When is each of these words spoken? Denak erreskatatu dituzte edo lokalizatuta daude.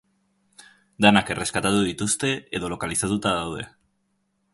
Denak 1.05 1.29
erreskatatu 1.35 1.83
dituzte 1.87 2.31
edo 2.61 2.71
lokalizatuta 2.73 3.35
daude. 3.41 3.67